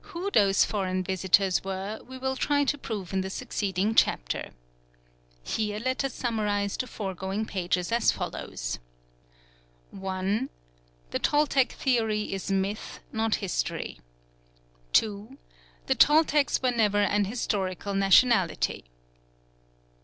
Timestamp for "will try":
2.18-2.64